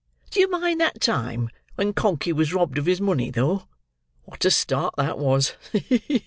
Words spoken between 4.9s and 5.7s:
that was!